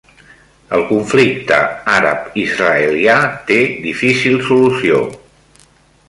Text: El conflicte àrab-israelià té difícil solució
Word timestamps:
El 0.77 0.83
conflicte 0.91 1.59
àrab-israelià 1.95 3.17
té 3.51 3.59
difícil 3.87 4.39
solució 4.51 5.03